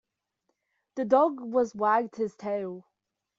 The 0.95 1.05
dog 1.05 1.41
was 1.41 1.75
wagged 1.75 2.19
its 2.19 2.35
tail. 2.35 2.87